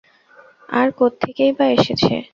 আর 0.69 0.87
কোত্থেকেই 0.97 1.51
বা 1.57 1.65
এসেছে? 1.75 2.13